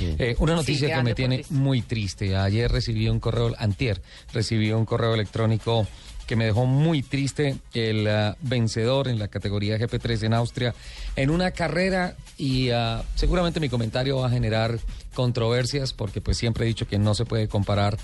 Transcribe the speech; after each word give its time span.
Eh, 0.00 0.36
una 0.38 0.54
noticia 0.54 0.94
que 0.94 1.02
me 1.02 1.14
tiene 1.14 1.44
muy 1.50 1.82
triste. 1.82 2.36
Ayer 2.36 2.70
recibí 2.70 3.08
un 3.08 3.20
correo, 3.20 3.54
antier, 3.58 4.00
recibí 4.32 4.72
un 4.72 4.84
correo 4.84 5.14
electrónico 5.14 5.86
que 6.28 6.36
me 6.36 6.44
dejó 6.44 6.66
muy 6.66 7.02
triste 7.02 7.56
el 7.72 8.06
ah, 8.06 8.36
vencedor 8.42 9.08
en 9.08 9.18
la 9.18 9.28
categoría 9.28 9.78
GP3 9.78 10.24
en 10.24 10.34
Austria 10.34 10.74
en 11.16 11.30
una 11.30 11.50
carrera 11.50 12.14
y 12.36 12.68
ah, 12.70 13.02
seguramente 13.14 13.58
mi 13.60 13.70
comentario 13.70 14.18
va 14.18 14.26
a 14.26 14.30
generar 14.30 14.78
controversias 15.14 15.94
porque 15.94 16.20
pues 16.20 16.36
siempre 16.36 16.64
he 16.64 16.68
dicho 16.68 16.86
que 16.86 16.98
no 16.98 17.14
se 17.14 17.24
puede 17.24 17.48
comparar 17.48 17.96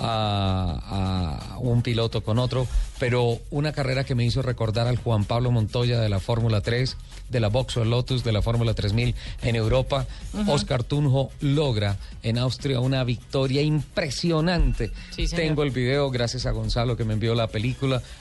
a, 0.00 1.56
un 1.60 1.82
piloto 1.82 2.22
con 2.22 2.38
otro, 2.38 2.66
pero 2.98 3.38
una 3.50 3.72
carrera 3.72 4.04
que 4.04 4.14
me 4.14 4.24
hizo 4.24 4.42
recordar 4.42 4.86
al 4.86 4.96
Juan 4.96 5.24
Pablo 5.24 5.50
Montoya 5.50 6.00
de 6.00 6.08
la 6.08 6.20
Fórmula 6.20 6.60
3, 6.60 6.96
de 7.28 7.40
la 7.40 7.48
Boxer 7.48 7.86
Lotus, 7.86 8.24
de 8.24 8.32
la 8.32 8.42
Fórmula 8.42 8.74
3000 8.74 9.14
en 9.42 9.56
Europa. 9.56 10.06
Oscar 10.46 10.84
Tunjo 10.84 11.30
logra 11.40 11.96
en 12.22 12.38
Austria 12.38 12.80
una 12.80 13.04
victoria 13.04 13.62
impresionante. 13.62 14.90
tengo 15.34 15.62
el 15.62 15.70
video, 15.70 16.10
gracias 16.10 16.46
a 16.46 16.50
Gonzalo 16.50 16.96
que 16.96 17.04
me 17.04 17.14
envió 17.14 17.34
la 17.34 17.46
película, 17.46 17.69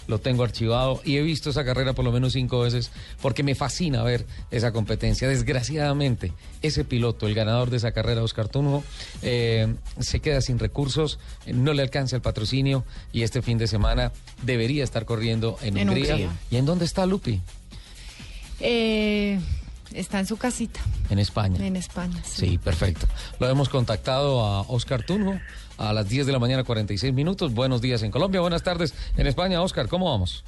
lo 0.07 0.19
tengo 0.19 0.43
archivado 0.43 1.01
y 1.03 1.17
he 1.17 1.21
visto 1.21 1.49
esa 1.49 1.63
carrera 1.63 1.93
por 1.93 2.05
lo 2.05 2.11
menos 2.11 2.33
cinco 2.33 2.61
veces 2.61 2.91
porque 3.21 3.43
me 3.43 3.55
fascina 3.55 4.03
ver 4.03 4.25
esa 4.51 4.71
competencia. 4.71 5.27
Desgraciadamente, 5.27 6.33
ese 6.61 6.85
piloto, 6.85 7.27
el 7.27 7.35
ganador 7.35 7.69
de 7.69 7.77
esa 7.77 7.91
carrera, 7.91 8.23
Oscar 8.23 8.47
Tunjo, 8.47 8.83
eh, 9.21 9.73
se 9.99 10.19
queda 10.19 10.41
sin 10.41 10.59
recursos, 10.59 11.19
no 11.47 11.73
le 11.73 11.81
alcanza 11.81 12.15
el 12.15 12.21
patrocinio 12.21 12.83
y 13.11 13.23
este 13.23 13.41
fin 13.41 13.57
de 13.57 13.67
semana 13.67 14.11
debería 14.43 14.83
estar 14.83 15.05
corriendo 15.05 15.57
en, 15.61 15.77
Hungría. 15.77 16.29
¿Y 16.49 16.55
en 16.57 16.65
dónde 16.65 16.85
está 16.85 17.05
Lupi? 17.05 17.41
Eh, 18.59 19.39
está 19.93 20.19
en 20.19 20.25
su 20.25 20.37
casita. 20.37 20.79
En 21.09 21.19
España. 21.19 21.65
En 21.65 21.75
España. 21.75 22.21
Sí. 22.23 22.57
perfecto. 22.57 23.07
Lo 23.39 23.49
hemos 23.49 23.69
contactado 23.69 24.41
a 24.41 24.61
Oscar 24.61 25.03
Tunjo 25.03 25.39
a 25.79 25.93
las 25.93 26.07
10 26.07 26.27
de 26.27 26.33
la 26.33 26.39
mañana, 26.39 26.63
46 26.63 27.13
minutos. 27.13 27.53
Buenos 27.53 27.81
días 27.81 28.03
en 28.03 28.11
Colombia, 28.11 28.41
buenas 28.41 28.61
tardes 28.61 28.93
en 29.17 29.25
España. 29.25 29.61
Oscar, 29.61 29.87
¿cómo 29.87 30.11
vamos? 30.11 30.43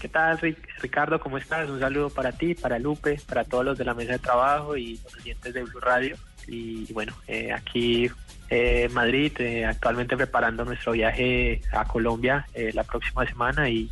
¿Qué 0.00 0.08
tal, 0.08 0.38
Ricardo? 0.80 1.18
¿Cómo 1.18 1.38
estás? 1.38 1.68
Un 1.68 1.80
saludo 1.80 2.08
para 2.10 2.32
ti, 2.32 2.54
para 2.54 2.78
Lupe, 2.78 3.20
para 3.26 3.44
todos 3.44 3.64
los 3.64 3.78
de 3.78 3.84
la 3.84 3.94
mesa 3.94 4.12
de 4.12 4.18
trabajo 4.18 4.76
y 4.76 5.00
los 5.02 5.14
oyentes 5.16 5.52
de 5.52 5.62
Blue 5.62 5.80
Radio. 5.80 6.16
Y 6.46 6.92
bueno, 6.92 7.14
eh, 7.26 7.52
aquí 7.52 8.10
eh, 8.50 8.88
Madrid, 8.92 9.32
eh, 9.40 9.64
actualmente 9.64 10.16
preparando 10.16 10.64
nuestro 10.64 10.92
viaje 10.92 11.62
a 11.72 11.84
Colombia 11.86 12.46
eh, 12.54 12.70
la 12.74 12.84
próxima 12.84 13.26
semana 13.26 13.68
y, 13.68 13.90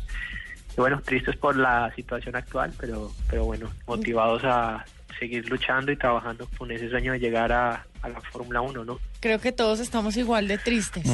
bueno, 0.77 1.01
tristes 1.03 1.35
por 1.35 1.57
la 1.57 1.91
situación 1.95 2.35
actual, 2.35 2.71
pero, 2.79 3.11
pero 3.29 3.45
bueno, 3.45 3.71
motivados 3.87 4.43
a 4.45 4.85
seguir 5.19 5.47
luchando 5.49 5.91
y 5.91 5.97
trabajando 5.97 6.47
con 6.57 6.71
ese 6.71 6.89
sueño 6.89 7.13
de 7.13 7.19
llegar 7.19 7.51
a, 7.51 7.85
la 8.03 8.21
Fórmula 8.31 8.61
1, 8.61 8.83
¿no? 8.83 8.99
Creo 9.19 9.39
que 9.39 9.51
todos 9.51 9.79
estamos 9.79 10.17
igual 10.17 10.47
de 10.47 10.57
tristes. 10.57 11.07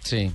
Sí, 0.00 0.32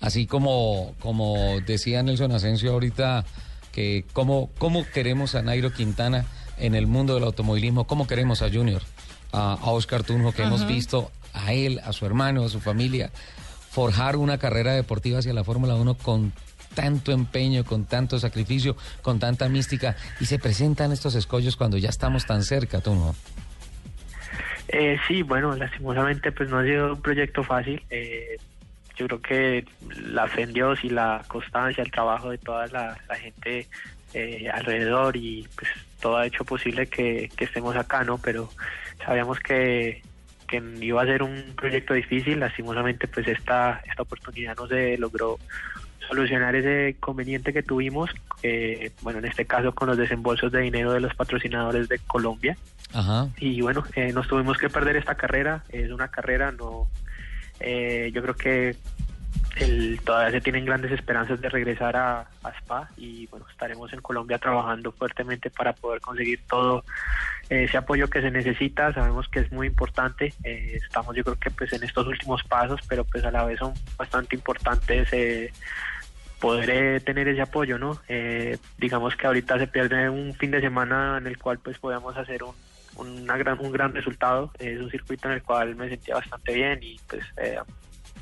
así 0.00 0.26
como, 0.26 0.94
como 0.98 1.60
decía 1.66 2.02
Nelson 2.02 2.32
Asensio 2.32 2.72
ahorita, 2.72 3.24
que 3.72 4.04
cómo, 4.12 4.50
cómo 4.58 4.86
queremos 4.92 5.34
a 5.34 5.42
Nairo 5.42 5.72
Quintana 5.72 6.24
en 6.58 6.74
el 6.74 6.86
mundo 6.86 7.14
del 7.14 7.24
automovilismo, 7.24 7.86
cómo 7.86 8.06
queremos 8.06 8.42
a 8.42 8.50
Junior, 8.50 8.82
a, 9.32 9.54
Oscar 9.62 10.02
Tunjo, 10.02 10.32
que 10.32 10.42
hemos 10.42 10.66
visto 10.66 11.10
a 11.34 11.52
él, 11.52 11.80
a 11.84 11.92
su 11.92 12.06
hermano, 12.06 12.44
a 12.44 12.48
su 12.48 12.60
familia, 12.60 13.10
forjar 13.70 14.16
una 14.16 14.38
carrera 14.38 14.72
deportiva 14.72 15.18
hacia 15.18 15.34
la 15.34 15.44
Fórmula 15.44 15.74
1 15.74 15.94
con 15.96 16.32
tanto 16.76 17.10
empeño, 17.10 17.64
con 17.64 17.86
tanto 17.86 18.20
sacrificio, 18.20 18.76
con 19.02 19.18
tanta 19.18 19.48
mística, 19.48 19.96
y 20.20 20.26
se 20.26 20.38
presentan 20.38 20.92
estos 20.92 21.16
escollos 21.16 21.56
cuando 21.56 21.78
ya 21.78 21.88
estamos 21.88 22.26
tan 22.26 22.44
cerca, 22.44 22.80
tú 22.80 22.94
no. 22.94 23.16
Eh, 24.68 24.98
sí, 25.08 25.22
bueno, 25.22 25.56
lastimosamente 25.56 26.32
pues 26.32 26.50
no 26.50 26.58
ha 26.58 26.64
sido 26.64 26.92
un 26.92 27.00
proyecto 27.00 27.42
fácil. 27.42 27.82
Eh, 27.90 28.36
yo 28.96 29.06
creo 29.06 29.22
que 29.22 29.64
la 30.10 30.26
fe 30.26 30.42
en 30.42 30.52
Dios 30.52 30.84
y 30.84 30.90
la 30.90 31.24
constancia, 31.28 31.82
el 31.82 31.90
trabajo 31.90 32.30
de 32.30 32.38
toda 32.38 32.66
la, 32.66 32.98
gente 33.16 33.66
eh, 34.12 34.48
alrededor 34.52 35.16
y 35.16 35.48
pues 35.56 35.70
todo 36.00 36.18
ha 36.18 36.26
hecho 36.26 36.44
posible 36.44 36.86
que, 36.86 37.30
estemos 37.38 37.74
acá, 37.76 38.04
¿no? 38.04 38.18
Pero 38.18 38.50
sabíamos 39.04 39.40
que 39.40 40.02
que 40.46 40.62
iba 40.80 41.02
a 41.02 41.06
ser 41.06 41.24
un 41.24 41.54
proyecto 41.56 41.92
difícil, 41.92 42.38
lastimosamente 42.38 43.08
pues 43.08 43.26
esta, 43.26 43.82
esta 43.84 44.02
oportunidad 44.02 44.56
no 44.56 44.68
se 44.68 44.96
logró 44.96 45.40
solucionar 46.06 46.54
ese 46.54 46.90
inconveniente 46.90 47.52
que 47.52 47.62
tuvimos, 47.62 48.10
bueno, 49.02 49.18
en 49.18 49.24
este 49.24 49.44
caso 49.44 49.74
con 49.74 49.88
los 49.88 49.96
desembolsos 49.96 50.52
de 50.52 50.60
dinero 50.60 50.92
de 50.92 51.00
los 51.00 51.14
patrocinadores 51.14 51.88
de 51.88 51.98
Colombia. 52.00 52.56
Y 53.38 53.60
bueno, 53.60 53.84
eh, 53.94 54.12
nos 54.12 54.26
tuvimos 54.28 54.56
que 54.58 54.70
perder 54.70 54.96
esta 54.96 55.16
carrera, 55.16 55.64
es 55.68 55.90
una 55.90 56.08
carrera, 56.08 56.52
no, 56.52 56.88
eh, 57.60 58.10
yo 58.14 58.22
creo 58.22 58.34
que 58.34 58.76
el, 59.56 60.00
todavía 60.02 60.30
se 60.32 60.40
tienen 60.40 60.64
grandes 60.64 60.92
esperanzas 60.92 61.40
de 61.40 61.48
regresar 61.48 61.96
a, 61.96 62.20
a, 62.42 62.50
Spa 62.58 62.88
y 62.96 63.26
bueno, 63.26 63.46
estaremos 63.50 63.92
en 63.92 64.00
Colombia 64.00 64.38
trabajando 64.38 64.92
fuertemente 64.92 65.50
para 65.50 65.72
poder 65.72 66.00
conseguir 66.00 66.40
todo 66.48 66.84
ese 67.48 67.76
apoyo 67.76 68.08
que 68.08 68.20
se 68.20 68.30
necesita, 68.30 68.92
sabemos 68.92 69.28
que 69.28 69.40
es 69.40 69.52
muy 69.52 69.66
importante, 69.66 70.34
eh, 70.42 70.78
estamos 70.82 71.14
yo 71.14 71.22
creo 71.22 71.38
que 71.38 71.50
pues 71.50 71.72
en 71.72 71.84
estos 71.84 72.06
últimos 72.06 72.42
pasos, 72.44 72.80
pero 72.88 73.04
pues 73.04 73.24
a 73.24 73.30
la 73.30 73.44
vez 73.44 73.58
son 73.58 73.72
bastante 73.96 74.36
importantes 74.36 75.08
eh, 75.12 75.52
poder 76.40 76.70
eh, 76.70 77.00
tener 77.00 77.28
ese 77.28 77.42
apoyo, 77.42 77.78
¿no? 77.78 77.98
digamos 78.78 79.16
que 79.16 79.26
ahorita 79.26 79.58
se 79.58 79.66
pierde 79.66 80.10
un 80.10 80.34
fin 80.34 80.50
de 80.50 80.60
semana 80.60 81.16
en 81.18 81.26
el 81.26 81.38
cual 81.38 81.58
pues 81.58 81.78
podamos 81.78 82.16
hacer 82.16 82.42
un, 82.42 82.54
una 82.96 83.36
gran, 83.36 83.58
un 83.58 83.72
gran 83.72 83.92
resultado, 83.92 84.50
es 84.58 84.80
un 84.80 84.90
circuito 84.90 85.28
en 85.28 85.34
el 85.34 85.42
cual 85.42 85.74
me 85.76 85.88
sentía 85.88 86.16
bastante 86.16 86.54
bien 86.54 86.78
y 86.82 86.98
pues 87.08 87.24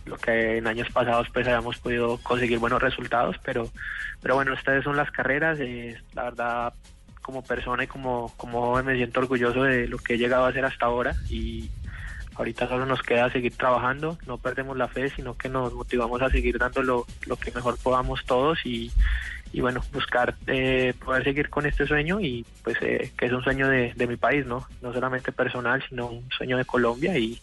lo 0.07 0.17
que 0.17 0.59
en 0.59 0.67
años 0.67 0.89
pasados 0.93 1.29
pues 1.33 1.47
habíamos 1.47 1.79
podido 1.79 2.19
conseguir 2.19 2.59
buenos 2.59 2.83
resultados, 2.83 3.37
pero, 3.45 3.71
pero 4.23 4.35
bueno, 4.35 4.53
estas 4.53 4.85
son 4.85 4.97
las 4.97 5.11
carreras, 5.11 5.59
la 6.15 6.25
verdad 6.25 6.75
como 7.25 7.43
persona 7.43 7.85
y 7.85 7.87
como, 7.87 8.33
como 8.37 8.61
joven 8.61 8.85
me 8.85 8.97
siento 8.97 9.21
orgulloso 9.21 9.63
de 9.63 9.89
lo 9.89 9.97
que 9.97 10.15
he 10.15 10.19
llegado 10.19 10.45
a 10.45 10.49
hacer 10.49 10.65
hasta 10.65 10.87
ahora 10.87 11.15
y 11.31 11.71
ahorita 12.35 12.69
solo 12.69 12.87
nos 12.87 13.03
queda 13.03 13.31
seguir 13.31 13.57
trabajando, 13.57 14.19
no 14.27 14.39
perdemos 14.39 14.77
la 14.77 14.89
fe, 14.89 15.11
sino 15.11 15.37
que 15.37 15.49
nos 15.49 15.73
motivamos 15.73 16.21
a 16.23 16.31
seguir 16.31 16.59
dando 16.59 16.83
lo, 16.83 17.07
lo 17.27 17.37
que 17.37 17.53
mejor 17.53 17.79
podamos 17.83 18.25
todos 18.25 18.59
y, 18.65 18.91
y 19.55 19.61
bueno, 19.61 19.81
buscar 19.93 20.35
eh, 20.49 20.95
poder 21.05 21.23
seguir 21.23 21.49
con 21.49 21.65
este 21.65 21.87
sueño 21.87 22.21
y 22.21 22.45
pues 22.65 22.77
eh, 22.83 23.13
que 23.17 23.27
es 23.27 23.33
un 23.33 23.41
sueño 23.45 23.69
de, 23.69 23.95
mi 24.09 24.17
país, 24.17 24.45
¿no? 24.45 24.67
No 24.83 24.93
solamente 24.93 25.31
personal, 25.31 25.81
sino 25.89 26.09
un 26.09 26.29
sueño 26.37 26.59
de 26.59 26.65
Colombia 26.65 27.17
y 27.17 27.39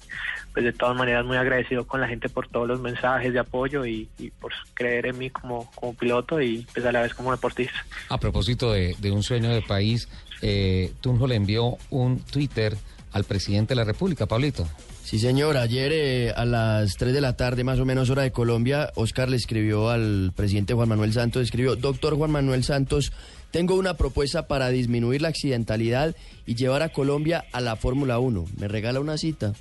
pues 0.51 0.65
de 0.65 0.73
todas 0.73 0.97
maneras 0.97 1.25
muy 1.25 1.37
agradecido 1.37 1.87
con 1.87 2.01
la 2.01 2.09
gente 2.09 2.27
por 2.27 2.49
todos 2.49 2.67
los 2.67 2.81
mensajes 2.81 3.31
de 3.31 3.39
apoyo 3.39 3.85
y, 3.85 4.09
por 4.41 4.51
creer 4.73 5.05
en 5.05 5.19
mí 5.19 5.29
como, 5.29 5.71
como 5.73 5.93
piloto 5.93 6.41
y 6.41 6.67
pues 6.73 6.85
a 6.85 6.91
la 6.91 7.01
vez 7.01 7.13
como 7.13 7.31
deportista. 7.31 7.85
A 8.09 8.17
propósito 8.17 8.73
de, 8.73 8.93
un 9.09 9.23
sueño 9.23 9.49
de 9.49 9.61
país, 9.61 10.09
eh, 10.41 10.91
Tunjo 10.99 11.27
le 11.27 11.35
envió 11.35 11.77
un 11.91 12.19
Twitter 12.19 12.75
al 13.11 13.23
presidente 13.23 13.71
de 13.71 13.75
la 13.75 13.83
República, 13.83 14.25
Pablito. 14.25 14.67
Sí, 15.03 15.19
señor. 15.19 15.57
Ayer 15.57 15.91
eh, 15.93 16.33
a 16.35 16.45
las 16.45 16.95
3 16.95 17.13
de 17.13 17.21
la 17.21 17.35
tarde, 17.35 17.63
más 17.63 17.79
o 17.79 17.85
menos 17.85 18.09
hora 18.09 18.21
de 18.23 18.31
Colombia, 18.31 18.91
Oscar 18.95 19.29
le 19.29 19.37
escribió 19.37 19.89
al 19.89 20.31
presidente 20.35 20.73
Juan 20.73 20.89
Manuel 20.89 21.13
Santos, 21.13 21.43
escribió, 21.43 21.75
doctor 21.75 22.15
Juan 22.15 22.31
Manuel 22.31 22.63
Santos, 22.63 23.11
tengo 23.51 23.75
una 23.75 23.95
propuesta 23.95 24.47
para 24.47 24.69
disminuir 24.69 25.21
la 25.21 25.27
accidentalidad 25.27 26.15
y 26.45 26.55
llevar 26.55 26.81
a 26.81 26.89
Colombia 26.89 27.43
a 27.51 27.59
la 27.59 27.75
Fórmula 27.75 28.19
1. 28.19 28.45
¿Me 28.57 28.67
regala 28.67 28.99
una 28.99 29.17
cita? 29.17 29.53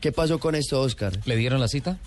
¿Qué 0.00 0.12
pasó 0.12 0.38
con 0.38 0.54
esto, 0.54 0.80
Oscar? 0.80 1.12
¿Le 1.26 1.36
dieron 1.36 1.60
la 1.60 1.68
cita? 1.68 1.98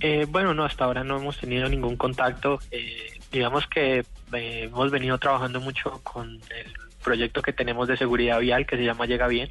Eh, 0.00 0.26
bueno, 0.28 0.52
no, 0.52 0.64
hasta 0.64 0.84
ahora 0.84 1.04
no 1.04 1.16
hemos 1.16 1.38
tenido 1.38 1.68
ningún 1.68 1.96
contacto. 1.96 2.58
Eh, 2.70 3.18
digamos 3.32 3.66
que 3.66 4.04
hemos 4.32 4.90
venido 4.90 5.16
trabajando 5.18 5.60
mucho 5.60 6.00
con 6.02 6.28
el 6.28 6.85
proyecto 7.06 7.40
que 7.40 7.52
tenemos 7.52 7.86
de 7.86 7.96
seguridad 7.96 8.40
vial 8.40 8.66
que 8.66 8.76
se 8.76 8.84
llama 8.84 9.06
Llega 9.06 9.28
Bien 9.28 9.48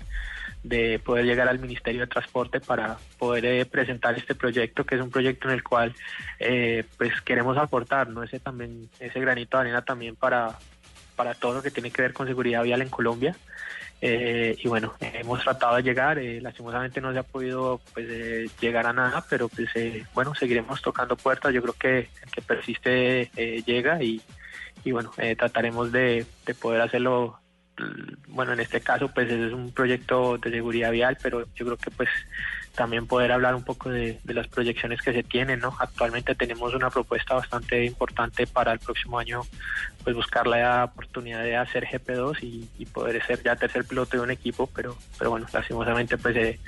de 0.66 1.00
poder 1.00 1.26
llegar 1.26 1.48
al 1.48 1.60
Ministerio 1.60 2.02
de 2.02 2.08
Transporte 2.08 2.60
para 2.60 2.98
poder 3.20 3.46
eh, 3.46 3.66
presentar 3.66 4.18
este 4.18 4.34
proyecto, 4.34 4.84
que 4.84 4.96
es 4.96 5.02
un 5.02 5.12
proyecto 5.12 5.48
en 5.48 5.54
el 5.54 5.64
cual 5.64 5.94
eh, 6.40 6.84
pues 6.98 7.22
queremos 7.22 7.56
aportar 7.58 8.10
¿no? 8.10 8.24
ese, 8.24 8.40
también, 8.40 8.90
ese 9.00 9.20
granito 9.20 9.58
de 9.58 9.62
arena 9.62 9.86
también 9.86 10.16
para, 10.16 10.58
para 11.16 11.36
todo 11.36 11.54
lo 11.54 11.62
que 11.62 11.70
tiene 11.70 11.92
que 11.92 12.02
ver 12.02 12.14
con 12.14 12.28
seguridad 12.28 12.64
vial 12.64 12.82
en 12.82 12.90
Colombia. 12.90 13.36
Eh, 14.02 14.56
y 14.60 14.68
bueno, 14.68 14.94
hemos 15.00 15.42
tratado 15.44 15.78
de 15.78 15.84
llegar, 15.84 16.18
lastimosamente 16.18 17.00
no 17.00 17.14
se 17.14 17.20
ha 17.20 17.24
podido 17.24 17.80
pues, 17.94 18.52
llegar 18.60 18.88
a 18.88 18.94
nada, 18.94 19.24
pero 19.30 19.48
pues 19.48 19.70
bueno, 20.14 20.36
seguiremos 20.36 20.82
tocando 20.82 21.16
puertas, 21.16 21.54
yo 21.54 21.62
creo 21.62 21.76
que 21.80 21.98
el 22.24 22.32
que 22.32 22.42
persiste 22.42 23.32
llega 23.66 24.04
y, 24.04 24.22
y 24.84 24.92
bueno, 24.92 25.12
trataremos 25.38 25.92
de, 25.92 26.26
de 26.46 26.54
poder 26.56 26.82
hacerlo 26.82 27.40
bueno, 28.28 28.54
en 28.54 28.60
este 28.60 28.82
caso 28.82 29.10
pues 29.10 29.30
es 29.30 29.54
un 29.54 29.72
proyecto 29.72 30.38
de 30.38 30.52
seguridad 30.52 30.92
vial, 30.92 31.18
pero 31.22 31.46
yo 31.56 31.66
creo 31.66 31.78
que 31.78 31.92
pues 31.92 32.10
también 32.76 33.08
poder 33.08 33.32
hablar 33.32 33.56
un 33.56 33.64
poco 33.64 33.90
de, 33.90 34.20
las 34.26 34.48
proyecciones 34.48 35.02
que 35.02 35.14
se 35.14 35.24
tienen, 35.24 35.60
¿no? 35.60 35.76
Actualmente 35.80 36.36
tenemos 36.36 36.74
una 36.74 36.90
propuesta 36.90 37.34
bastante 37.34 37.86
importante 37.86 38.46
para 38.46 38.74
el 38.74 38.80
próximo 38.80 39.18
año, 39.18 39.42
pues 40.04 40.16
buscar 40.16 40.46
la 40.46 40.84
oportunidad 40.86 41.44
de 41.44 41.56
hacer 41.56 41.86
GP2 41.88 42.38
y, 42.42 42.86
poder 42.88 43.26
ser 43.26 43.42
ya 43.44 43.56
tercer 43.56 43.86
piloto 43.86 44.18
de 44.18 44.24
un 44.24 44.32
equipo, 44.32 44.70
pero 44.74 44.96
pero 45.18 45.32
bueno, 45.32 45.48
lastimosamente 45.52 46.18
pues 46.18 46.36
eh, 46.36 46.60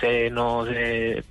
se 0.00 0.30
nos 0.30 0.68
eh, 0.70 1.22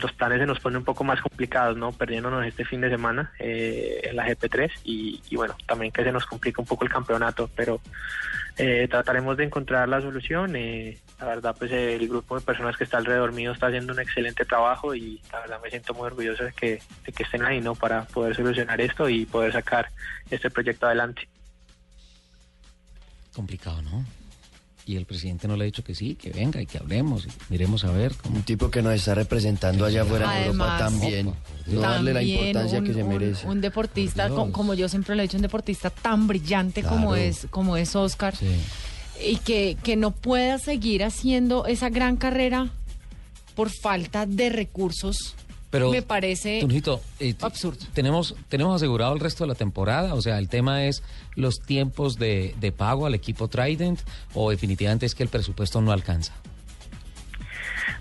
los 0.00 0.12
planes 0.12 0.40
se 0.40 0.46
nos 0.46 0.60
ponen 0.60 0.78
un 0.78 0.84
poco 0.84 1.04
más 1.04 1.20
complicados, 1.20 1.76
¿no? 1.76 1.92
Perdiéndonos 1.92 2.44
este 2.44 2.64
fin 2.64 2.80
de 2.80 2.90
semana 2.90 3.32
eh, 3.38 4.00
en 4.04 4.16
la 4.16 4.26
GP3 4.26 4.70
y, 4.84 5.36
bueno, 5.36 5.56
también 5.66 5.92
que 5.92 6.04
se 6.04 6.12
nos 6.12 6.26
complica 6.26 6.60
un 6.60 6.66
poco 6.66 6.84
el 6.84 6.90
campeonato, 6.90 7.48
pero 7.54 7.80
eh, 8.58 8.86
trataremos 8.90 9.36
de 9.36 9.44
encontrar 9.44 9.88
la 9.88 10.00
solución. 10.00 10.54
Eh, 10.56 10.98
la 11.18 11.26
verdad, 11.26 11.56
pues 11.58 11.72
el 11.72 12.06
grupo 12.08 12.38
de 12.38 12.44
personas 12.44 12.76
que 12.76 12.84
está 12.84 12.98
alrededor 12.98 13.32
mío 13.32 13.52
está 13.52 13.68
haciendo 13.68 13.92
un 13.92 14.00
excelente 14.00 14.44
trabajo 14.44 14.94
y 14.94 15.20
la 15.32 15.40
verdad 15.40 15.60
me 15.62 15.70
siento 15.70 15.94
muy 15.94 16.06
orgulloso 16.06 16.44
de 16.44 16.52
que, 16.52 16.80
de 17.04 17.12
que 17.12 17.22
estén 17.22 17.44
ahí, 17.44 17.60
¿no? 17.60 17.74
Para 17.74 18.04
poder 18.04 18.36
solucionar 18.36 18.80
esto 18.80 19.08
y 19.08 19.24
poder 19.24 19.52
sacar 19.52 19.90
este 20.30 20.50
proyecto 20.50 20.86
adelante. 20.86 21.28
Complicado, 23.34 23.82
¿no? 23.82 24.04
Y 24.86 24.96
el 24.96 25.04
presidente 25.04 25.48
no 25.48 25.56
le 25.56 25.64
ha 25.64 25.66
dicho 25.66 25.82
que 25.82 25.94
sí, 25.94 26.14
que 26.14 26.30
venga 26.30 26.62
y 26.62 26.66
que 26.66 26.78
hablemos 26.78 27.26
y 27.26 27.28
miremos 27.50 27.84
a 27.84 27.90
ver. 27.90 28.14
Cómo... 28.14 28.36
Un 28.36 28.42
tipo 28.44 28.70
que 28.70 28.82
nos 28.82 28.94
está 28.94 29.16
representando 29.16 29.84
allá 29.84 30.02
afuera 30.02 30.40
en 30.40 30.46
Europa 30.46 30.76
también. 30.78 31.34
no 31.66 31.80
darle 31.80 32.14
la 32.14 32.22
importancia 32.22 32.80
que 32.80 32.94
se 32.94 33.02
merece. 33.02 33.46
Un, 33.48 33.60
deportista, 33.60 34.28
como, 34.28 34.74
yo 34.74 34.88
siempre 34.88 35.16
le 35.16 35.24
he 35.24 35.26
dicho, 35.26 35.36
un 35.36 35.42
deportista 35.42 35.90
tan 35.90 36.28
brillante 36.28 36.84
como 36.84 37.16
es 37.16 37.48
como 37.50 37.76
es 37.76 37.96
Oscar. 37.96 38.34
Y 39.20 39.36
que, 39.38 39.76
que 39.82 39.96
no 39.96 40.12
pueda 40.12 40.58
seguir 40.58 41.02
haciendo 41.02 41.66
esa 41.66 41.88
gran 41.88 42.16
carrera 42.16 42.68
por 43.56 43.70
falta 43.70 44.26
de 44.26 44.50
recursos 44.50 45.34
pero, 45.78 45.90
me 45.90 46.02
parece 46.02 46.60
eh, 46.60 47.34
absurdo. 47.40 47.86
Tenemos, 47.92 48.34
tenemos 48.48 48.76
asegurado 48.76 49.14
el 49.14 49.20
resto 49.20 49.44
de 49.44 49.48
la 49.48 49.54
temporada, 49.54 50.14
o 50.14 50.22
sea, 50.22 50.38
el 50.38 50.48
tema 50.48 50.84
es 50.84 51.02
los 51.34 51.60
tiempos 51.60 52.18
de, 52.18 52.54
de 52.60 52.72
pago 52.72 53.06
al 53.06 53.14
equipo 53.14 53.48
Trident 53.48 54.00
o 54.34 54.50
definitivamente 54.50 55.06
es 55.06 55.14
que 55.14 55.22
el 55.22 55.28
presupuesto 55.28 55.80
no 55.80 55.92
alcanza. 55.92 56.32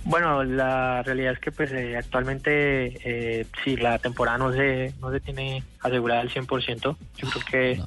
Bueno, 0.05 0.43
la 0.43 1.01
realidad 1.01 1.33
es 1.33 1.39
que 1.39 1.51
pues 1.51 1.71
eh, 1.71 1.97
actualmente 1.97 3.39
eh, 3.39 3.47
si 3.63 3.75
la 3.75 3.97
temporada 3.97 4.37
no 4.37 4.53
se, 4.53 4.93
no 5.01 5.11
se 5.11 5.19
tiene 5.19 5.63
asegurada 5.81 6.21
al 6.21 6.29
100%. 6.29 6.79
Yo 7.17 7.29
creo 7.29 7.45
que 7.49 7.81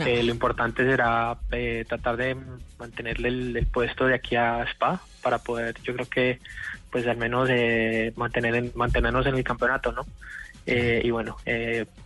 eh, 0.00 0.22
lo 0.22 0.32
importante 0.32 0.82
será 0.84 1.36
eh, 1.50 1.84
tratar 1.86 2.16
de 2.16 2.36
mantenerle 2.78 3.28
el, 3.28 3.66
puesto 3.66 4.06
de 4.06 4.14
aquí 4.14 4.34
a 4.36 4.62
Spa 4.64 5.00
para 5.22 5.38
poder, 5.38 5.76
yo 5.82 5.94
creo 5.94 6.08
que 6.08 6.40
pues 6.90 7.06
al 7.06 7.16
menos 7.16 7.48
mantener 8.16 8.74
mantenernos 8.74 9.26
en 9.26 9.36
el 9.36 9.44
campeonato, 9.44 9.92
¿no? 9.92 10.06
y 10.66 11.10
bueno, 11.10 11.36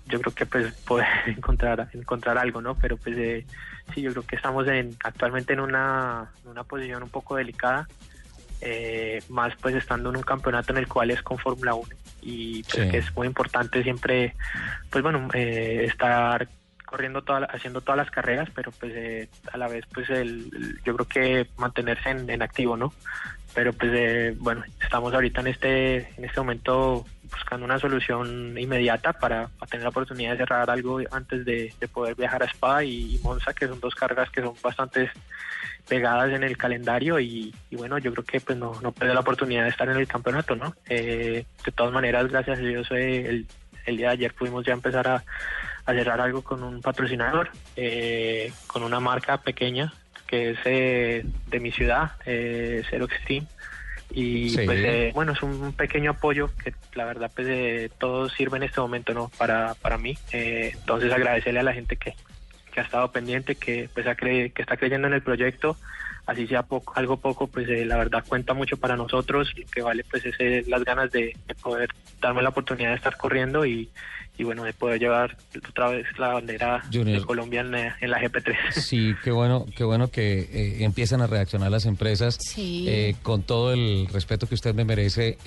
yo 0.07 0.21
creo 0.21 0.35
que 0.35 0.47
pues 0.47 0.73
poder 0.87 1.07
encontrar 1.27 1.89
encontrar 1.95 2.39
algo, 2.39 2.61
¿no? 2.61 2.77
Pero 2.77 2.97
pues 2.97 3.17
sí, 3.93 4.03
yo 4.03 4.13
creo 4.13 4.23
que 4.23 4.37
estamos 4.37 4.69
en, 4.69 4.97
actualmente 5.03 5.53
en 5.53 5.61
una, 5.61 6.31
en 6.45 6.51
una 6.51 6.63
posición 6.63 7.03
un 7.03 7.09
poco 7.09 7.35
delicada 7.35 7.89
eh, 8.65 9.21
más 9.29 9.55
pues 9.61 9.75
estando 9.75 10.11
en 10.11 10.17
un 10.19 10.23
campeonato 10.23 10.71
en 10.71 10.79
el 10.79 10.87
cual 10.87 11.11
es 11.11 11.21
con 11.21 11.37
Fórmula 11.37 11.75
1 11.75 11.89
y 12.23 12.63
pues 12.63 12.89
que 12.93 12.99
es 12.99 13.17
muy 13.17 13.27
importante 13.27 13.83
siempre 13.83 14.37
pues 14.89 15.03
bueno 15.03 15.29
eh, 15.35 15.85
estar 15.85 16.49
corriendo 16.87 17.23
toda, 17.23 17.47
haciendo 17.47 17.81
todas 17.81 17.97
las 17.97 18.11
carreras 18.13 18.49
pero 18.55 18.71
pues 18.71 18.93
eh, 18.95 19.29
a 19.53 19.57
la 19.57 19.67
vez 19.67 19.85
pues 19.93 20.09
el, 20.11 20.79
yo 20.85 20.95
creo 20.95 21.09
que 21.09 21.51
mantenerse 21.57 22.11
en, 22.11 22.41
activo 22.41 22.77
no 22.77 22.93
pero 23.55 23.73
pues 23.73 24.39
bueno 24.39 24.65
estamos 24.83 25.13
ahorita 25.13 25.41
en 25.41 25.47
este 25.49 25.97
en 26.17 26.25
este 26.25 26.41
momento 26.41 27.05
buscando 27.33 27.65
una 27.65 27.79
solución 27.79 28.57
inmediata 28.59 29.13
para, 29.13 29.49
tener 29.71 29.85
la 29.85 29.91
oportunidad 29.91 30.33
de 30.33 30.39
cerrar 30.39 30.71
algo 30.71 31.01
antes 31.11 31.45
de, 31.45 31.73
poder 31.93 32.15
viajar 32.15 32.43
a 32.43 32.47
Spa 32.47 32.85
y, 32.85 33.19
Monza 33.23 33.53
que 33.55 33.67
son 33.67 33.81
dos 33.81 33.95
cargas 33.95 34.31
que 34.31 34.43
son 34.43 34.55
bastante 34.63 35.11
pegadas 35.89 36.33
en 36.33 36.45
el 36.45 36.57
calendario 36.57 37.19
y, 37.19 37.53
bueno, 37.73 37.99
yo 37.99 38.13
creo 38.13 38.25
que 38.25 38.41
pues 38.41 38.57
no, 38.57 38.73
no 38.81 38.95
la 39.01 39.21
oportunidad 39.21 39.65
de 39.65 39.71
estar 39.71 39.89
en 39.89 39.97
el 39.97 40.07
campeonato, 40.07 40.55
¿no? 40.55 40.75
Eh, 40.89 41.45
de 41.65 41.73
todas 41.73 41.93
maneras, 41.93 42.29
gracias 42.29 42.59
a 42.59 42.63
Dios, 42.63 42.89
eh, 42.93 43.29
el, 43.29 43.47
el, 43.87 43.97
día 43.97 44.09
de 44.09 44.13
ayer 44.13 44.35
pudimos 44.35 44.65
ya 44.65 44.75
empezar 44.75 45.09
a, 45.09 45.25
cerrar 45.87 46.21
algo 46.21 46.43
con 46.43 46.63
un 46.63 46.81
patrocinador, 46.81 47.51
eh, 47.75 48.53
con 48.69 48.85
una 48.85 49.01
marca 49.01 49.39
pequeña 49.39 49.93
que 50.33 50.51
es 50.51 50.65
de 50.65 51.61
mi 51.61 51.71
ciudad, 51.71 52.13
Zero 52.25 53.05
Extreme. 53.05 53.47
Y 54.15 54.57
pues 54.67 55.15
bueno, 55.15 55.33
es 55.33 55.43
un 55.43 55.75
pequeño 55.75 56.13
apoyo 56.13 56.51
que 56.63 56.75
la 56.95 57.05
verdad 57.05 57.31
pues 57.35 57.91
todo 57.99 58.31
sirve 58.31 58.57
en 58.57 58.63
este 58.63 58.81
momento, 58.81 59.13
¿no? 59.13 59.31
Para, 59.37 59.75
para 59.75 59.99
mí. 59.99 60.17
entonces 60.33 61.13
agradecerle 61.13 61.61
a 61.61 61.65
la 61.65 61.75
gente 61.75 61.97
que, 61.97 62.15
que 62.73 62.81
ha 62.81 62.85
estado 62.85 63.13
pendiente, 63.13 63.55
que 63.55 63.89
pues 63.93 64.07
que 64.17 64.53
está 64.57 64.77
creyendo 64.77 65.07
en 65.07 65.15
el 65.15 65.23
proyecto, 65.23 65.77
así 66.27 66.47
sea 66.47 66.63
poco, 66.63 66.93
algo 66.97 67.19
poco, 67.19 67.47
pues 67.47 67.69
eh, 67.69 67.85
la 67.85 67.97
verdad 67.97 68.25
cuenta 68.27 68.55
mucho 68.55 68.77
para 68.77 68.97
nosotros, 68.97 69.53
lo 69.57 69.67
que 69.67 69.83
vale 69.83 70.05
pues 70.09 70.25
es 70.25 70.35
eh, 70.39 70.65
las 70.67 70.85
ganas 70.85 71.11
de, 71.13 71.37
poder 71.63 71.91
darme 72.21 72.43
la 72.43 72.49
oportunidad 72.49 72.91
de 72.91 72.97
estar 72.97 73.17
corriendo 73.17 73.67
y, 73.67 73.91
y 74.39 74.45
bueno, 74.45 74.65
de 74.65 74.73
poder 74.73 74.99
llevar 74.99 75.37
otra 75.69 75.91
vez 75.91 76.07
la 76.19 76.29
bandera 76.29 76.83
de 76.91 77.23
Colombia 77.23 77.61
en, 77.61 77.71
la 78.11 78.21
GP3. 78.21 78.57
Sí, 78.73 79.15
qué 79.23 79.31
bueno, 79.31 79.67
qué 79.77 79.85
bueno 79.85 80.09
que 80.09 80.41
eh, 80.41 80.85
empiezan 80.85 81.21
a 81.21 81.27
reaccionar 81.27 81.71
las 81.71 81.87
empresas 81.87 82.39
con 83.23 83.43
todo 83.43 83.73
el 83.73 84.09
respeto 84.09 84.47
que 84.47 84.55
usted 84.55 84.75
me 84.75 84.85
merece. 84.85 85.39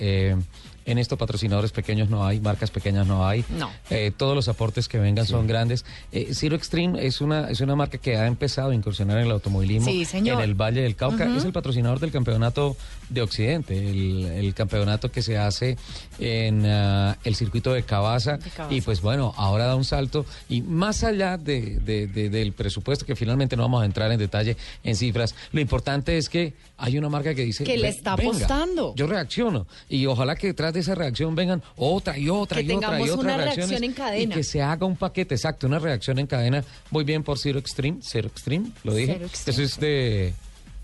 En 0.86 0.98
estos 0.98 1.18
patrocinadores 1.18 1.72
pequeños 1.72 2.08
no 2.08 2.24
hay, 2.24 2.40
marcas 2.40 2.70
pequeñas 2.70 3.08
no 3.08 3.26
hay. 3.26 3.44
No. 3.50 3.68
Eh, 3.90 4.12
todos 4.16 4.36
los 4.36 4.46
aportes 4.46 4.86
que 4.86 4.98
vengan 4.98 5.26
son 5.26 5.48
grandes. 5.48 5.84
Eh, 6.12 6.28
Zero 6.32 6.54
Extreme 6.54 7.04
es 7.04 7.20
una, 7.20 7.50
es 7.50 7.60
una 7.60 7.74
marca 7.74 7.98
que 7.98 8.16
ha 8.16 8.28
empezado 8.28 8.70
a 8.70 8.74
incursionar 8.74 9.18
en 9.18 9.24
el 9.24 9.32
automovilismo 9.32 9.90
en 9.90 10.40
el 10.40 10.54
Valle 10.54 10.82
del 10.82 10.94
Cauca. 10.94 11.24
Es 11.36 11.44
el 11.44 11.52
patrocinador 11.52 11.98
del 11.98 12.12
campeonato 12.12 12.76
de 13.08 13.20
Occidente, 13.20 13.76
el, 13.76 14.54
campeonato 14.54 15.10
que 15.10 15.22
se 15.22 15.36
hace 15.36 15.76
en 16.20 16.64
ah, 16.64 17.18
el 17.24 17.34
circuito 17.34 17.72
de 17.72 17.82
Cabaza, 17.82 18.38
Y 18.76 18.82
pues 18.82 19.00
bueno, 19.00 19.32
ahora 19.36 19.66
da 19.66 19.74
un 19.74 19.84
salto. 19.84 20.26
Y 20.48 20.60
más 20.62 21.02
allá 21.02 21.38
de, 21.38 21.78
del 21.78 22.52
presupuesto, 22.52 23.06
que 23.06 23.16
finalmente 23.16 23.56
no 23.56 23.62
vamos 23.62 23.82
a 23.82 23.86
entrar 23.86 24.12
en 24.12 24.18
detalle 24.18 24.56
en 24.84 24.96
cifras, 24.96 25.34
lo 25.52 25.60
importante 25.60 26.18
es 26.18 26.28
que 26.28 26.52
hay 26.76 26.98
una 26.98 27.08
marca 27.08 27.34
que 27.34 27.42
dice... 27.42 27.64
Que 27.64 27.78
le 27.78 27.88
está 27.88 28.12
apostando. 28.12 28.94
Yo 28.94 29.06
reacciono. 29.06 29.66
Y 29.88 30.04
ojalá 30.06 30.36
que 30.36 30.48
detrás 30.48 30.74
de 30.74 30.80
esa 30.80 30.94
reacción 30.94 31.34
vengan 31.34 31.62
otra 31.76 32.18
y 32.18 32.28
otra 32.28 32.60
y 32.60 32.70
otra 32.70 33.00
y 33.00 33.08
otra 33.08 33.36
reacción 33.36 33.82
en 33.82 33.92
cadena. 33.92 34.34
Y 34.34 34.36
que 34.36 34.44
se 34.44 34.60
haga 34.60 34.84
un 34.84 34.96
paquete, 34.96 35.34
exacto, 35.34 35.66
una 35.66 35.78
reacción 35.78 36.18
en 36.18 36.26
cadena. 36.26 36.62
Muy 36.90 37.04
bien 37.04 37.22
por 37.22 37.38
Zero 37.38 37.58
Extreme, 37.58 38.00
Zero 38.02 38.28
Extreme, 38.28 38.70
lo 38.84 38.94
dije. 38.94 39.20
Eso 39.46 39.62
es 39.62 39.80
de 39.80 40.34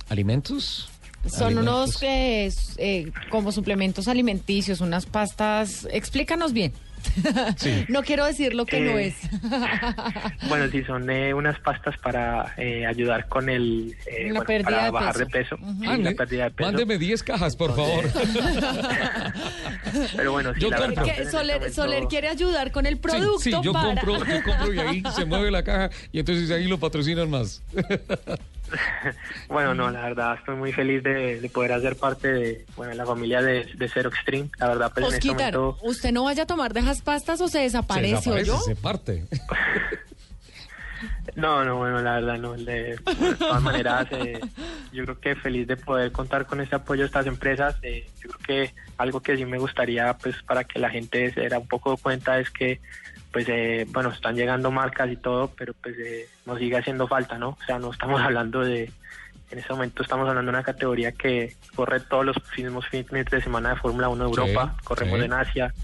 alimentos. 0.09 0.89
Son 1.27 1.57
unos 1.57 2.03
eh, 2.03 2.51
como 3.31 3.53
suplementos 3.53 4.09
alimenticios, 4.09 4.81
unas 4.81 5.07
pastas. 5.07 5.87
Explícanos 5.93 6.53
bien. 6.53 6.73
no 7.89 8.03
quiero 8.03 8.25
decir 8.25 8.55
lo 8.55 8.67
que 8.67 8.81
no 8.81 8.99
eh, 8.99 9.09
es. 9.09 9.17
bueno, 10.49 10.69
sí, 10.71 10.83
son 10.85 11.09
eh, 11.11 11.35
unas 11.35 11.59
pastas 11.61 11.97
para 11.99 12.55
eh, 12.57 12.87
ayudar 12.87 13.29
con 13.29 13.49
el 13.49 13.97
para 14.65 14.91
bajar 14.91 15.17
de 15.17 15.27
peso. 15.27 15.57
Mándeme 15.59 16.99
10 16.99 17.23
cajas, 17.23 17.57
por 17.57 17.75
favor. 17.75 18.05
Pero 20.17 20.33
bueno, 20.33 20.55
yo 20.57 20.71
compro. 20.71 21.05
Soler, 21.73 22.05
quiere 22.09 22.29
ayudar 22.29 22.73
con 22.73 22.87
el 22.87 22.99
producto. 22.99 23.41
Sí, 23.41 23.51
yo, 23.51 23.73
compro, 23.73 24.19
yo 24.25 24.43
compro 24.43 24.73
y 24.73 24.79
ahí 24.79 25.03
se 25.15 25.25
mueve 25.25 25.51
la 25.51 25.63
caja 25.63 25.91
y 26.13 26.21
entonces 26.21 26.51
ahí 26.51 26.67
lo 26.67 26.79
patrocinan 26.79 27.31
más. 27.31 27.63
bueno, 29.49 29.75
no, 29.75 29.91
la 29.91 30.03
verdad 30.03 30.37
estoy 30.39 30.57
muy 30.57 30.73
feliz 30.73 31.03
de, 31.03 31.51
poder 31.53 31.73
hacer 31.73 31.97
parte 31.97 32.33
de 32.33 32.67
bueno, 32.77 32.95
la 32.95 33.05
familia 33.05 33.43
de, 33.43 33.65
de 33.65 33.89
Zero 33.89 34.09
Extreme. 34.09 34.51
La 34.59 34.69
verdad, 34.69 34.93
pues 34.95 35.07
en 35.07 35.15
este 35.15 35.29
momento... 35.29 35.79
¿usted 35.83 36.13
no 36.13 36.25
vaya 36.25 36.45
a 36.45 36.47
tomar 36.47 36.73
de 36.73 36.81
esas 36.81 37.03
pastas 37.03 37.41
o 37.41 37.49
se 37.49 37.61
desaparece, 37.61 38.31
o 38.31 38.39
yo? 38.39 38.59
Se 38.61 38.77
parte. 38.77 39.25
No, 41.37 41.65
no, 41.65 41.77
bueno, 41.77 42.01
la 42.01 42.15
verdad 42.15 42.39
no. 42.39 42.53
De, 42.55 42.99
todas 43.39 43.63
maneras, 43.63 44.07
eh, 44.13 44.41
yo 44.93 45.05
creo 45.05 45.21
que 45.21 45.35
feliz 45.35 45.67
de 45.67 45.77
poder 45.77 46.13
contar 46.13 46.47
con 46.47 46.61
ese 46.61 46.75
apoyo 46.75 47.03
de 47.03 47.07
estas 47.07 47.27
empresas. 47.27 47.77
Eh, 47.83 48.07
yo 48.21 48.31
creo 48.31 48.41
que 48.47 48.75
algo 48.99 49.21
que 49.21 49.37
sí 49.37 49.45
me 49.45 49.59
gustaría, 49.59 50.13
pues, 50.15 50.43
para 50.43 50.65
que 50.65 50.79
la 50.79 50.91
gente 50.91 51.33
se 51.33 51.41
diera 51.41 51.59
un 51.59 51.69
poco 51.69 51.97
cuenta 51.97 52.39
es 52.39 52.51
que 52.51 52.81
pues 53.33 53.49
eh, 53.49 53.87
bueno, 53.89 54.11
están 54.11 54.37
llegando 54.37 54.71
marcas 54.71 55.11
y 55.11 55.17
todo, 55.17 55.49
pero 55.57 55.73
pues 55.83 55.97
eh, 55.99 56.29
nos 56.45 56.59
sigue 56.59 56.77
haciendo 56.77 57.09
falta, 57.09 57.39
¿no? 57.39 57.51
O 57.51 57.65
sea, 57.67 57.79
no 57.79 57.91
estamos 57.91 58.21
hablando 58.23 58.61
de, 58.61 58.93
en 59.51 59.59
ese 59.59 59.73
momento 59.73 60.03
estamos 60.03 60.29
hablando 60.29 60.53
de 60.53 60.57
una 60.59 60.65
categoría 60.65 61.13
que 61.13 61.57
corre 61.75 62.01
todos 62.01 62.27
los 62.27 62.37
mismos 62.57 62.87
fines 62.87 63.27
de 63.27 63.43
semana 63.43 63.71
de 63.71 63.77
Fórmula 63.77 64.09
1 64.11 64.25
de 64.25 64.31
Europa, 64.31 64.77
corremos 64.85 65.21
en 65.21 65.33
Asia, 65.33 65.75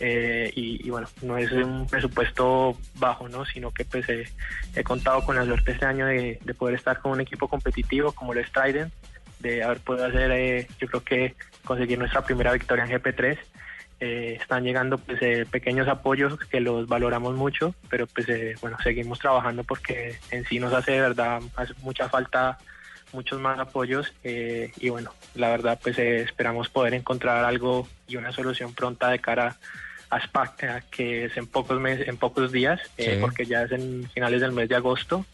Eh, 0.00 0.50
y, 0.56 0.90
bueno, 0.90 1.06
no 1.22 1.38
es 1.38 1.52
un 1.52 1.86
presupuesto 1.86 2.76
bajo, 2.96 3.28
¿no? 3.28 3.44
Sino 3.44 3.70
que 3.70 3.84
pues 3.84 4.06
he 4.08 4.84
contado 4.84 5.24
con 5.24 5.36
la 5.36 5.44
suerte 5.44 5.72
este 5.72 5.86
año 5.86 6.06
de, 6.06 6.40
poder 6.58 6.74
estar 6.74 6.98
con 6.98 7.12
un 7.12 7.20
equipo 7.20 7.48
competitivo 7.48 8.12
como 8.12 8.34
lo 8.34 8.40
es 8.40 8.50
Trident, 8.50 8.92
de 9.40 9.62
haber 9.62 9.80
podido 9.80 10.06
hacer, 10.06 10.30
eh, 10.32 10.68
yo 10.80 10.88
creo 10.88 11.04
que 11.04 11.34
conseguir 11.64 11.98
nuestra 11.98 12.24
primera 12.24 12.52
victoria 12.52 12.84
en 12.84 12.90
GP3. 12.90 13.38
Eh, 14.00 14.38
están 14.40 14.64
llegando 14.64 14.98
pues 14.98 15.20
pequeños 15.48 15.86
apoyos 15.86 16.36
que 16.38 16.60
los 16.60 16.88
valoramos 16.88 17.36
mucho, 17.36 17.74
pero 17.88 18.06
pues 18.08 18.26
bueno, 18.60 18.76
seguimos 18.82 19.20
trabajando 19.20 19.62
porque 19.62 20.18
en 20.32 20.44
sí 20.44 20.58
nos 20.58 20.72
hace 20.72 20.92
de 20.92 21.00
verdad 21.00 21.40
hace 21.56 21.72
mucha 21.80 22.08
falta 22.08 22.58
muchos 23.14 23.40
más 23.40 23.58
apoyos 23.58 24.12
y 24.24 24.88
bueno, 24.90 25.12
la 25.34 25.48
verdad 25.48 25.78
pues 25.82 25.98
esperamos 25.98 26.68
poder 26.68 26.94
encontrar 26.94 27.44
algo 27.44 27.88
y 28.06 28.16
una 28.16 28.32
solución 28.32 28.74
pronta 28.74 29.08
de 29.08 29.20
cara 29.20 29.56
a 30.10 30.80
que 30.90 31.24
es 31.24 31.36
en 31.36 31.46
pocos 31.46 31.80
meses, 31.80 32.08
en 32.08 32.16
pocos 32.16 32.52
días, 32.52 32.80
eh, 32.98 33.18
porque 33.20 33.46
ya 33.46 33.62
es 33.62 33.72
en 33.72 34.08
finales 34.10 34.40
del 34.40 34.52
mes 34.52 34.68
de 34.68 34.76
agosto. 34.76 35.24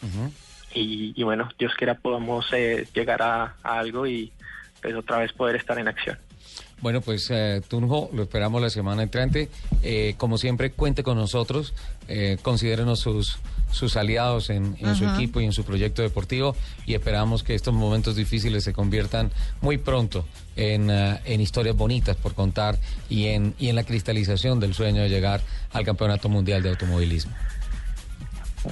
y, 0.73 1.23
bueno, 1.23 1.49
Dios 1.59 1.75
quiera 1.75 1.95
podamos 1.95 2.47
eh, 2.53 2.87
llegar 2.95 3.23
a, 3.23 3.57
algo 3.63 4.07
y 4.07 4.33
pues 4.81 4.95
otra 4.95 5.19
vez 5.19 5.33
poder 5.33 5.57
estar 5.57 5.79
en 5.79 5.89
acción. 5.89 6.19
Bueno, 6.81 7.03
pues 7.03 7.31
eh, 7.31 7.61
Tunjo, 7.69 8.11
lo 8.15 8.23
esperamos 8.23 8.63
la 8.63 8.71
semana 8.71 9.03
entrante. 9.03 9.49
Eh, 9.83 10.15
como 10.17 10.39
siempre, 10.39 10.71
cuente 10.71 11.03
con 11.03 11.19
nosotros, 11.19 11.75
eh, 12.09 12.39
considérenos 12.41 13.01
sus, 13.01 13.39
sus 13.71 13.97
aliados 13.97 14.49
en, 14.49 14.77
su 14.97 15.05
equipo 15.05 15.41
y 15.41 15.45
en 15.45 15.53
su 15.53 15.65
proyecto 15.65 16.03
deportivo 16.03 16.57
y 16.87 16.95
esperamos 16.95 17.43
que 17.43 17.55
estos 17.55 17.75
momentos 17.75 18.17
difíciles 18.17 18.65
se 18.65 18.73
conviertan 18.73 19.31
muy 19.61 19.77
pronto 19.77 20.25
en, 20.57 20.91
en 20.91 21.41
historias 21.41 21.77
bonitas 21.77 22.17
por 22.17 22.35
contar 22.35 22.79
y 23.09 23.27
en, 23.27 23.55
y 23.59 23.69
en 23.69 23.77
la 23.77 23.85
cristalización 23.85 24.59
del 24.59 24.75
sueño 24.75 25.03
de 25.03 25.11
llegar 25.11 25.43
al 25.73 25.85
Campeonato 25.85 26.29
Mundial 26.29 26.63
de 26.63 26.71
Automovilismo. 26.71 27.33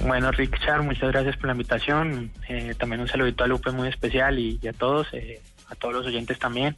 Bueno, 0.05 0.31
Richard, 0.31 0.83
muchas 0.83 1.11
gracias 1.11 1.37
por 1.37 1.47
la 1.47 1.53
invitación. 1.53 2.31
también 2.77 3.01
un 3.01 3.07
saludito 3.07 3.43
a 3.43 3.47
Lupe 3.47 3.71
muy 3.71 3.87
especial 3.87 4.37
y, 4.37 4.59
y 4.61 4.67
a 4.67 4.73
todos, 4.73 5.07
a 5.69 5.75
todos 5.75 5.93
los 5.93 6.05
oyentes 6.07 6.37
también. 6.37 6.75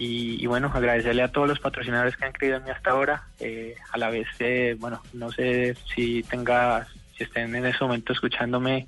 Y, 0.00 0.46
bueno, 0.46 0.70
agradecerle 0.72 1.22
a 1.22 1.32
todos 1.32 1.48
los 1.48 1.58
patrocinadores 1.58 2.16
que 2.16 2.24
han 2.24 2.32
creído 2.32 2.58
en 2.58 2.64
mí 2.64 2.70
hasta 2.70 2.90
ahora. 2.90 3.24
Eh, 3.40 3.74
a 3.92 3.98
la 3.98 4.10
vez, 4.10 4.28
eh, 4.38 4.76
bueno, 4.78 5.02
no 5.12 5.32
sé 5.32 5.76
si 5.92 6.22
tenga, 6.22 6.86
si 7.16 7.24
estén 7.24 7.52
en 7.56 7.66
ese 7.66 7.82
momento 7.82 8.12
escuchándome, 8.12 8.86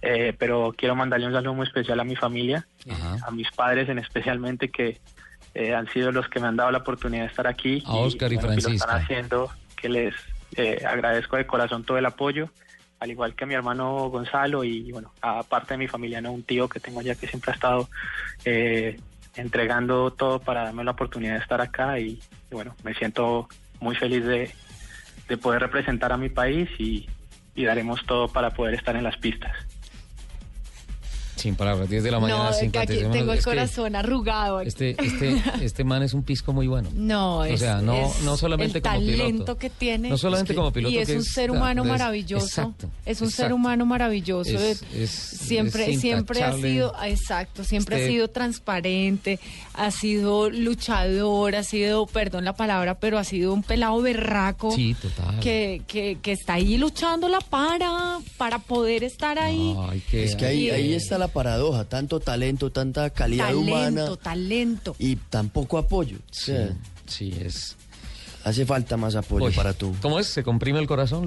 eh, 0.00 0.34
pero 0.38 0.74
quiero 0.76 0.96
mandarle 0.96 1.26
un 1.26 1.34
saludo 1.34 1.52
muy 1.52 1.66
especial 1.66 2.00
a 2.00 2.04
mi 2.04 2.16
familia, 2.16 2.66
a 3.22 3.30
mis 3.30 3.50
padres 3.50 3.90
en 3.90 3.98
especialmente 3.98 4.70
que 4.70 4.98
han 5.74 5.88
sido 5.88 6.10
los 6.10 6.28
que 6.28 6.40
me 6.40 6.46
han 6.48 6.56
dado 6.56 6.70
la 6.70 6.78
oportunidad 6.78 7.24
de 7.24 7.28
estar 7.28 7.46
aquí. 7.46 7.82
A 7.86 7.94
Oscar 7.96 8.32
y, 8.32 8.38
Francisco. 8.38 8.70
Que 8.70 8.78
lo 8.78 8.84
están 8.84 9.02
haciendo, 9.02 9.50
que 9.76 9.88
les 9.90 10.14
agradezco 10.86 11.36
de 11.36 11.46
corazón 11.46 11.84
todo 11.84 11.98
el 11.98 12.06
apoyo 12.06 12.50
al 13.00 13.10
igual 13.10 13.34
que 13.34 13.44
a 13.44 13.46
mi 13.46 13.54
hermano 13.54 14.08
Gonzalo 14.08 14.64
y 14.64 14.90
bueno, 14.90 15.12
aparte 15.20 15.74
de 15.74 15.78
mi 15.78 15.88
familia, 15.88 16.20
no 16.20 16.32
un 16.32 16.42
tío 16.42 16.68
que 16.68 16.80
tengo 16.80 17.00
allá 17.00 17.14
que 17.14 17.26
siempre 17.26 17.52
ha 17.52 17.54
estado 17.54 17.88
eh, 18.44 18.98
entregando 19.36 20.12
todo 20.12 20.40
para 20.40 20.64
darme 20.64 20.84
la 20.84 20.92
oportunidad 20.92 21.34
de 21.34 21.40
estar 21.40 21.60
acá 21.60 21.98
y, 21.98 22.20
bueno, 22.50 22.74
me 22.82 22.94
siento 22.94 23.48
muy 23.80 23.94
feliz 23.96 24.24
de, 24.24 24.50
poder 25.38 25.60
representar 25.60 26.12
a 26.12 26.16
mi 26.16 26.28
país 26.28 26.68
y, 26.78 27.08
y 27.54 27.64
daremos 27.64 28.04
todo 28.06 28.28
para 28.28 28.50
poder 28.50 28.74
estar 28.74 28.94
en 28.96 29.04
las 29.04 29.16
pistas. 29.16 29.65
Sin 31.46 31.54
palabras, 31.54 31.88
10 31.88 32.02
de 32.02 32.10
la 32.10 32.18
mañana. 32.18 32.50
No, 32.50 32.72
que 32.72 32.78
aquí 32.80 32.98
tengo 33.12 33.32
el 33.32 33.40
corazón 33.40 33.94
arrugado. 33.94 34.60
Este, 34.62 34.96
este, 34.98 35.40
este 35.62 35.84
man 35.84 36.02
es 36.02 36.12
un 36.12 36.24
pisco 36.24 36.52
muy 36.52 36.66
bueno. 36.66 36.88
No, 36.92 37.44
es, 37.44 37.54
o 37.54 37.56
sea, 37.58 37.80
no, 37.80 38.12
no 38.24 38.36
solamente 38.36 38.78
el 38.78 38.82
como 38.82 38.94
talento 38.96 39.56
que 39.56 39.70
tiene. 39.70 40.08
No 40.08 40.18
solamente 40.18 40.56
como 40.56 40.72
piloto. 40.72 40.92
Y 40.92 40.98
es 40.98 41.08
un 41.10 41.22
ser 41.22 41.52
humano 41.52 41.84
maravilloso. 41.84 42.46
Exacto, 42.46 42.90
es 43.04 43.20
un 43.20 43.30
ser 43.30 43.52
humano 43.52 43.86
maravilloso. 43.86 44.58
siempre, 45.06 45.96
siempre 45.96 46.42
ha 46.42 46.52
sido, 46.52 46.92
exacto, 47.04 47.62
siempre 47.62 48.02
ha 48.02 48.08
sido 48.08 48.26
transparente, 48.26 49.38
ha 49.74 49.92
sido 49.92 50.50
luchador, 50.50 51.54
ha 51.54 51.62
sido, 51.62 52.06
perdón 52.06 52.44
la 52.44 52.54
palabra, 52.54 52.98
pero 52.98 53.18
ha 53.18 53.24
sido 53.24 53.54
un 53.54 53.62
pelado 53.62 54.02
berraco. 54.02 54.72
Sí, 54.72 54.96
total. 55.00 55.38
Que, 55.38 55.82
que, 55.86 56.18
que 56.20 56.32
está 56.32 56.54
ahí 56.54 56.76
luchándola 56.76 57.38
para, 57.38 58.18
para 58.36 58.58
poder 58.58 59.04
estar 59.04 59.38
ahí. 59.38 59.76
es 60.10 60.34
que 60.34 60.46
ahí, 60.46 60.70
ahí 60.70 60.92
está 60.92 61.18
la 61.18 61.28
paradoja, 61.36 61.84
tanto 61.84 62.18
talento, 62.18 62.70
tanta 62.72 63.10
calidad 63.10 63.54
humana. 63.54 63.90
Talento, 63.90 64.16
talento. 64.16 64.96
Y 64.98 65.16
tan 65.16 65.50
poco 65.50 65.76
apoyo. 65.76 66.18
Sí, 66.30 66.54
sí, 67.06 67.36
es 67.38 67.76
Hace 68.46 68.64
falta 68.64 68.96
más 68.96 69.16
apoyo 69.16 69.54
para 69.56 69.72
tú. 69.72 69.92
¿Cómo 70.00 70.20
es? 70.20 70.28
¿Se 70.28 70.44
comprime 70.44 70.78
el 70.78 70.86
corazón, 70.86 71.26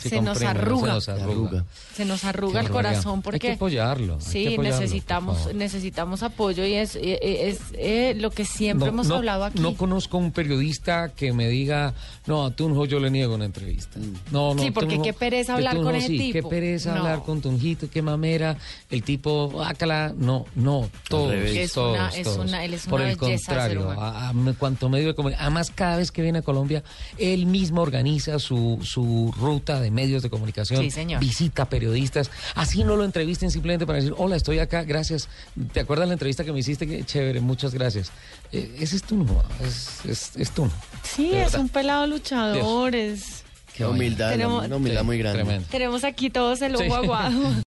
Se, 0.00 0.20
nos 0.20 0.42
arruga. 0.42 1.00
Se 1.00 1.12
nos 1.12 1.22
arruga. 1.22 1.64
Se 1.94 2.04
nos 2.04 2.24
arruga 2.24 2.60
el 2.60 2.70
corazón 2.70 3.22
porque... 3.22 3.48
Hay 3.48 3.52
que 3.52 3.56
apoyarlo. 3.56 4.20
Sí, 4.20 4.56
necesitamos, 4.58 5.54
necesitamos 5.54 6.22
apoyo 6.22 6.64
y 6.64 6.74
es, 6.74 6.96
es, 7.00 7.60
eh, 7.74 8.14
lo 8.16 8.30
que 8.30 8.44
siempre 8.44 8.88
hemos 8.88 9.10
hablado 9.10 9.44
aquí. 9.44 9.60
No 9.60 9.76
conozco 9.76 10.18
un 10.18 10.32
periodista 10.32 11.10
que 11.14 11.32
me 11.32 11.48
diga, 11.48 11.94
no, 12.26 12.46
a 12.46 12.50
Tunjo 12.50 12.86
yo 12.86 13.00
le 13.00 13.10
niego 13.10 13.34
una 13.34 13.44
entrevista. 13.44 13.98
Mm. 13.98 14.32
No, 14.32 14.54
no, 14.54 14.62
sí, 14.62 14.70
porque 14.70 15.00
qué 15.02 15.12
pereza 15.12 15.54
hablar 15.54 15.76
con 15.76 15.94
ese 15.94 16.08
tipo. 16.08 16.32
Qué 16.32 16.42
pereza 16.42 16.96
hablar 16.96 17.22
con 17.22 17.40
Tunjito, 17.40 17.88
qué 17.90 18.02
mamera. 18.02 18.56
El 18.90 19.02
tipo, 19.02 19.62
ácala. 19.62 20.12
No, 20.16 20.46
no, 20.54 20.88
todos, 21.08 21.34
es 21.34 21.72
todos, 21.72 22.14
Es 22.16 22.26
una, 22.26 22.64
él 22.64 22.74
es 22.74 22.86
una 22.86 22.90
Por 22.90 23.02
el 23.02 23.16
contrario, 23.16 23.90
a, 23.90 24.32
cuanto 24.58 24.88
medio 24.88 25.08
de 25.08 25.14
comunicación. 25.14 25.46
Además, 25.46 25.72
cada 25.74 25.96
vez 25.96 26.10
que 26.10 26.22
viene 26.22 26.40
a 26.40 26.42
Colombia, 26.42 26.82
él 27.18 27.46
mismo 27.46 27.82
organiza 27.82 28.38
su, 28.38 28.78
su 28.82 29.34
ruta 29.38 29.80
de 29.80 29.89
medios 29.90 30.22
de 30.22 30.30
comunicación, 30.30 30.88
visita 31.20 31.68
periodistas, 31.68 32.30
así 32.54 32.84
no 32.84 32.96
lo 32.96 33.04
entrevisten 33.04 33.50
simplemente 33.50 33.86
para 33.86 33.98
decir, 33.98 34.14
hola, 34.16 34.36
estoy 34.36 34.58
acá, 34.58 34.84
gracias. 34.84 35.28
¿Te 35.72 35.80
acuerdas 35.80 36.08
la 36.08 36.14
entrevista 36.14 36.44
que 36.44 36.52
me 36.52 36.60
hiciste? 36.60 36.86
Qué 36.86 37.04
chévere, 37.04 37.40
muchas 37.40 37.74
gracias. 37.74 38.12
Eh, 38.52 38.76
ese 38.80 38.96
es 38.96 39.02
tú, 39.02 39.26
es, 39.62 40.04
es, 40.06 40.36
es 40.36 40.50
tú. 40.50 40.68
Sí, 41.02 41.32
es 41.32 41.54
un 41.54 41.68
pelado 41.68 42.06
luchador, 42.06 42.94
es... 42.94 43.44
Qué 43.74 43.86
humildad, 43.86 44.34
una 44.34 44.76
humildad 44.76 45.04
muy 45.04 45.16
grande. 45.18 45.62
Tenemos 45.70 46.04
aquí 46.04 46.28
todos 46.28 46.60
el 46.60 46.76
ojo 46.76 46.94
aguado. 46.94 47.38